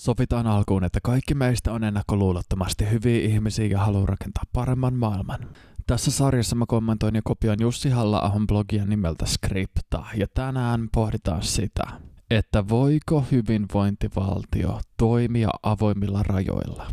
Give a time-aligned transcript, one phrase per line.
[0.00, 5.38] Sovitaan alkuun, että kaikki meistä on ennakkoluulottomasti hyviä ihmisiä ja haluaa rakentaa paremman maailman.
[5.86, 11.84] Tässä sarjassa mä kommentoin ja kopioin Jussi halla blogia nimeltä Skripta, ja tänään pohditaan sitä,
[12.30, 16.86] että voiko hyvinvointivaltio toimia avoimilla rajoilla.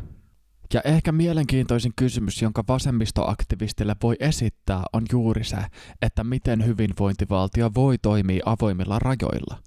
[0.74, 5.58] Ja ehkä mielenkiintoisin kysymys, jonka vasemmistoaktivistille voi esittää, on juuri se,
[6.02, 9.58] että miten hyvinvointivaltio voi toimia avoimilla rajoilla.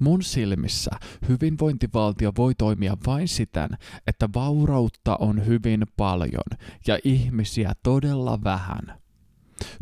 [0.00, 0.90] Mun silmissä
[1.28, 3.68] hyvinvointivaltio voi toimia vain siten,
[4.06, 9.02] että vaurautta on hyvin paljon ja ihmisiä todella vähän.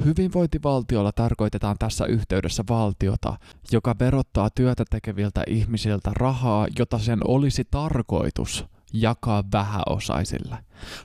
[0.05, 3.39] Hyvinvointivaltiolla tarkoitetaan tässä yhteydessä valtiota,
[3.73, 10.59] joka verottaa työtä tekeviltä ihmisiltä rahaa, jota sen olisi tarkoitus jakaa vähäosaisille.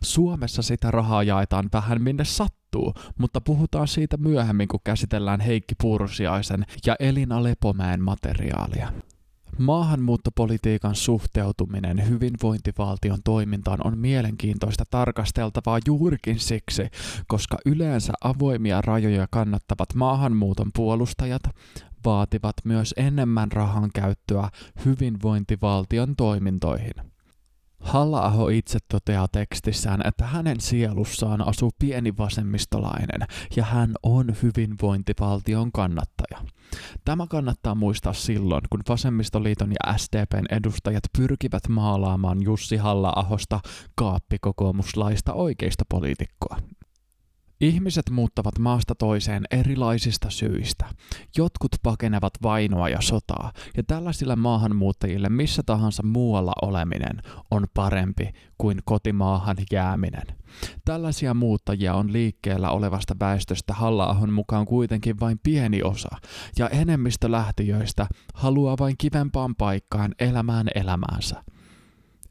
[0.03, 6.66] Suomessa sitä rahaa jaetaan vähän minne sattuu, mutta puhutaan siitä myöhemmin, kun käsitellään Heikki Pursiaisen
[6.85, 8.93] ja Elina Lepomäen materiaalia.
[9.57, 16.87] Maahanmuuttopolitiikan suhteutuminen hyvinvointivaltion toimintaan on mielenkiintoista tarkasteltavaa juurikin siksi,
[17.27, 21.43] koska yleensä avoimia rajoja kannattavat maahanmuuton puolustajat
[22.05, 24.49] vaativat myös enemmän rahan käyttöä
[24.85, 27.15] hyvinvointivaltion toimintoihin.
[27.85, 36.41] Halla-aho itse toteaa tekstissään, että hänen sielussaan asuu pieni vasemmistolainen ja hän on hyvinvointivaltion kannattaja.
[37.05, 43.59] Tämä kannattaa muistaa silloin, kun Vasemmistoliiton ja SDPn edustajat pyrkivät maalaamaan Jussi Halla-ahosta
[43.95, 46.57] kaappikokoomuslaista oikeista poliitikkoa.
[47.61, 50.85] Ihmiset muuttavat maasta toiseen erilaisista syistä.
[51.37, 58.79] Jotkut pakenevat vainoa ja sotaa, ja tällaisille maahanmuuttajille missä tahansa muualla oleminen on parempi kuin
[58.85, 60.27] kotimaahan jääminen.
[60.85, 66.09] Tällaisia muuttajia on liikkeellä olevasta väestöstä halla mukaan kuitenkin vain pieni osa,
[66.59, 71.44] ja enemmistö lähtiöistä haluaa vain kivempaan paikkaan elämään elämäänsä.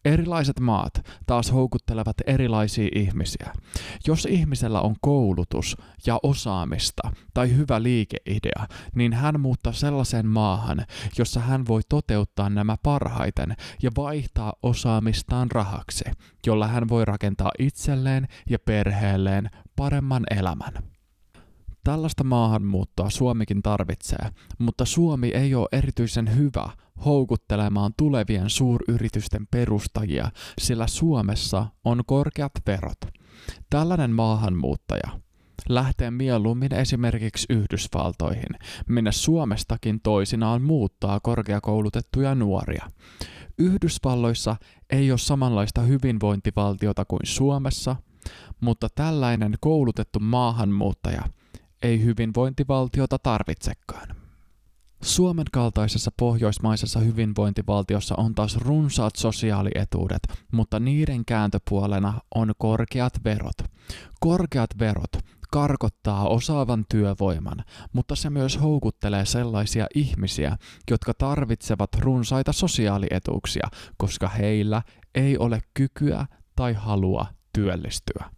[0.05, 3.53] Erilaiset maat taas houkuttelevat erilaisia ihmisiä.
[4.07, 10.87] Jos ihmisellä on koulutus ja osaamista tai hyvä liikeidea, niin hän muuttaa sellaiseen maahan,
[11.19, 16.05] jossa hän voi toteuttaa nämä parhaiten ja vaihtaa osaamistaan rahaksi,
[16.47, 20.94] jolla hän voi rakentaa itselleen ja perheelleen paremman elämän.
[21.85, 26.71] Tällaista maahanmuuttoa Suomikin tarvitsee, mutta Suomi ei ole erityisen hyvä
[27.05, 32.99] houkuttelemaan tulevien suuryritysten perustajia, sillä Suomessa on korkeat verot.
[33.71, 35.21] Tällainen maahanmuuttaja
[35.69, 38.59] lähtee mieluummin esimerkiksi Yhdysvaltoihin,
[38.89, 42.91] minne Suomestakin toisinaan muuttaa korkeakoulutettuja nuoria.
[43.59, 44.57] Yhdysvalloissa
[44.91, 47.97] ei ole samanlaista hyvinvointivaltiota kuin Suomessa,
[48.61, 51.23] mutta tällainen koulutettu maahanmuuttaja–
[51.85, 54.17] ei hyvinvointivaltiota tarvitsekaan.
[55.03, 63.57] Suomen kaltaisessa pohjoismaisessa hyvinvointivaltiossa on taas runsaat sosiaalietuudet, mutta niiden kääntöpuolena on korkeat verot.
[64.21, 65.11] Korkeat verot
[65.51, 70.57] karkottaa osaavan työvoiman, mutta se myös houkuttelee sellaisia ihmisiä,
[70.91, 74.83] jotka tarvitsevat runsaita sosiaalietuuksia, koska heillä
[75.15, 78.34] ei ole kykyä tai halua työllistyä.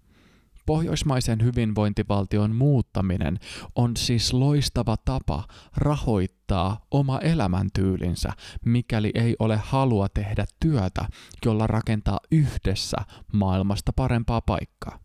[0.66, 3.38] Pohjoismaisen hyvinvointivaltion muuttaminen
[3.74, 5.44] on siis loistava tapa
[5.76, 8.32] rahoittaa oma elämäntyylinsä,
[8.64, 11.08] mikäli ei ole halua tehdä työtä,
[11.44, 12.96] jolla rakentaa yhdessä
[13.32, 14.98] maailmasta parempaa paikkaa.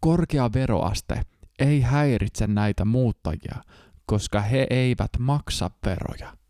[0.00, 1.22] Korkea veroaste
[1.58, 3.56] ei häiritse näitä muuttajia,
[4.06, 6.41] koska he eivät maksa veroja.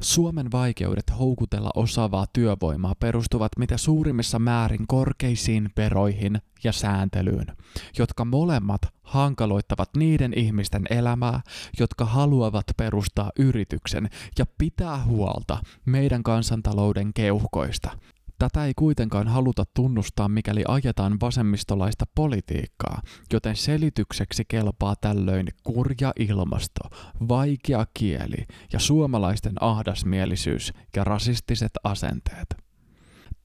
[0.00, 7.46] Suomen vaikeudet houkutella osaavaa työvoimaa perustuvat mitä suurimmissa määrin korkeisiin veroihin ja sääntelyyn,
[7.98, 11.40] jotka molemmat hankaloittavat niiden ihmisten elämää,
[11.78, 17.90] jotka haluavat perustaa yrityksen ja pitää huolta meidän kansantalouden keuhkoista.
[18.40, 23.02] Tätä ei kuitenkaan haluta tunnustaa, mikäli ajetaan vasemmistolaista politiikkaa,
[23.32, 26.80] joten selitykseksi kelpaa tällöin kurja ilmasto,
[27.28, 32.69] vaikea kieli ja suomalaisten ahdasmielisyys ja rasistiset asenteet.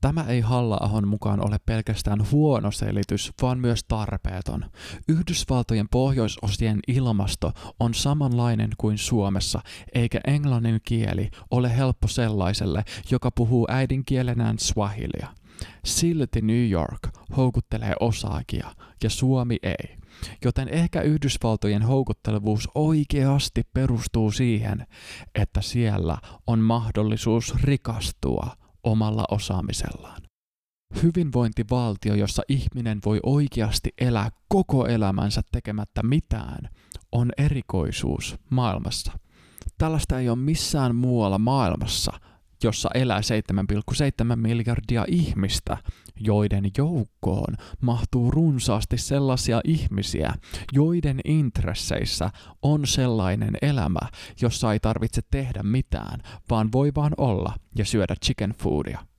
[0.06, 4.66] Tämä ei halla mukaan ole pelkästään huono selitys, vaan myös tarpeeton.
[5.08, 9.62] Yhdysvaltojen pohjoisosien ilmasto on samanlainen kuin Suomessa,
[9.94, 15.28] eikä englannin kieli ole helppo sellaiselle, joka puhuu äidinkielenään swahilia.
[15.86, 18.68] Silti New York houkuttelee osaakia
[19.04, 19.98] ja Suomi ei.
[20.44, 24.88] Joten ehkä Yhdysvaltojen houkuttelevuus oikeasti perustuu siihen,
[25.36, 26.18] että siellä
[26.48, 28.48] on mahdollisuus rikastua–
[28.86, 30.22] omalla osaamisellaan.
[31.04, 36.70] Hyvinvointivaltio, jossa ihminen voi oikeasti elää koko elämänsä tekemättä mitään,
[37.12, 39.12] on erikoisuus maailmassa.
[39.78, 42.20] Tällaista ei ole missään muualla maailmassa,
[42.66, 43.22] jossa elää
[44.32, 45.78] 7,7 miljardia ihmistä,
[46.20, 50.34] joiden joukkoon mahtuu runsaasti sellaisia ihmisiä,
[50.74, 52.30] joiden intresseissä
[52.62, 54.00] on sellainen elämä,
[54.42, 59.15] jossa ei tarvitse tehdä mitään, vaan voi vaan olla ja syödä chicken foodia.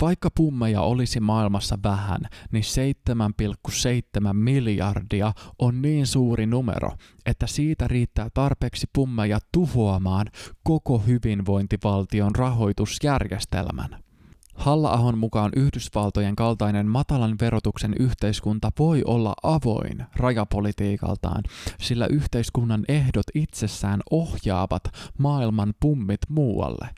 [0.00, 2.20] Vaikka pummeja olisi maailmassa vähän,
[2.52, 2.64] niin
[3.10, 6.92] 7,7 miljardia on niin suuri numero,
[7.26, 10.26] että siitä riittää tarpeeksi pummeja tuhoamaan
[10.62, 14.02] koko hyvinvointivaltion rahoitusjärjestelmän.
[14.54, 21.42] Halla-ahon mukaan Yhdysvaltojen kaltainen matalan verotuksen yhteiskunta voi olla avoin rajapolitiikaltaan,
[21.80, 24.82] sillä yhteiskunnan ehdot itsessään ohjaavat
[25.18, 26.88] maailman pummit muualle.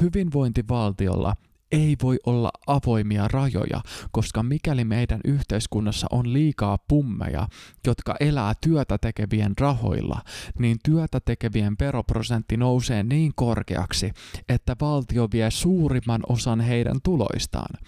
[0.00, 1.34] Hyvinvointivaltiolla
[1.72, 3.80] ei voi olla avoimia rajoja,
[4.10, 7.48] koska mikäli meidän yhteiskunnassa on liikaa pummeja,
[7.86, 10.20] jotka elää työtä tekevien rahoilla,
[10.58, 14.12] niin työtä tekevien veroprosentti nousee niin korkeaksi,
[14.48, 17.78] että valtio vie suurimman osan heidän tuloistaan.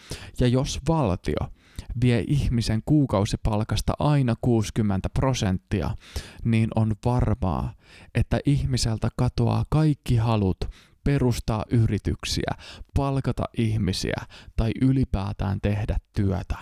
[0.40, 1.48] Ja jos valtio
[2.00, 5.90] vie ihmisen kuukausipalkasta aina 60 prosenttia,
[6.44, 7.72] niin on varmaa,
[8.14, 10.58] että ihmiseltä katoaa kaikki halut
[11.04, 12.52] perustaa yrityksiä,
[12.96, 14.22] palkata ihmisiä
[14.56, 16.56] tai ylipäätään tehdä työtä.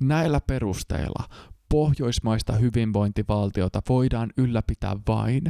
[0.00, 1.28] Näillä perusteilla
[1.68, 5.42] pohjoismaista hyvinvointivaltiota voidaan ylläpitää vain,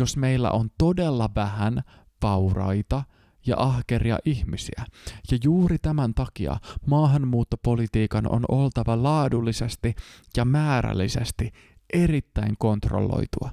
[0.00, 1.82] jos meillä on todella vähän
[2.22, 3.02] vauraita
[3.46, 4.84] ja ahkeria ihmisiä.
[5.30, 6.56] Ja juuri tämän takia
[6.86, 9.94] maahanmuuttopolitiikan on oltava laadullisesti
[10.36, 11.50] ja määrällisesti
[11.92, 13.50] erittäin kontrolloitua.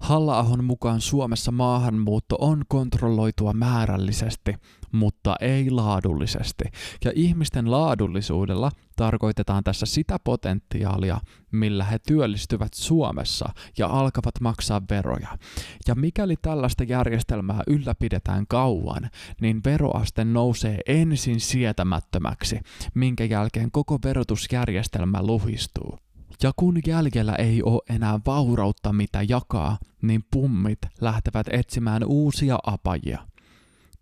[0.00, 4.54] Halla-ahon mukaan Suomessa maahanmuutto on kontrolloitua määrällisesti,
[4.92, 6.64] mutta ei laadullisesti.
[7.04, 11.20] Ja ihmisten laadullisuudella tarkoitetaan tässä sitä potentiaalia,
[11.52, 13.48] millä he työllistyvät Suomessa
[13.78, 15.38] ja alkavat maksaa veroja.
[15.88, 19.10] Ja mikäli tällaista järjestelmää ylläpidetään kauan,
[19.40, 22.60] niin veroaste nousee ensin sietämättömäksi,
[22.94, 25.98] minkä jälkeen koko verotusjärjestelmä luhistuu.
[26.42, 33.18] Ja kun jäljellä ei ole enää vaurautta mitä jakaa, niin pummit lähtevät etsimään uusia apajia.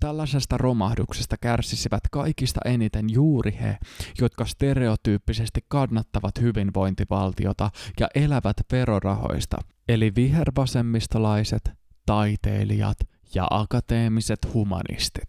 [0.00, 3.78] Tällaisesta romahduksesta kärsisivät kaikista eniten juuri he,
[4.20, 7.70] jotka stereotyyppisesti kannattavat hyvinvointivaltiota
[8.00, 9.56] ja elävät verorahoista,
[9.88, 11.70] eli vihervasemmistolaiset,
[12.06, 12.98] taiteilijat
[13.34, 15.28] ja akateemiset humanistit.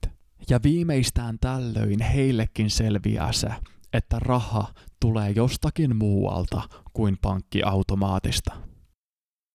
[0.49, 3.47] Ja viimeistään tällöin heillekin selviää se,
[3.97, 4.67] että raha
[4.99, 6.61] tulee jostakin muualta
[6.93, 8.51] kuin pankkiautomaatista.